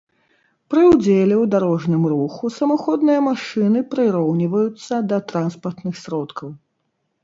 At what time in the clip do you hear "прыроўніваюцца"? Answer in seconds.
3.95-4.93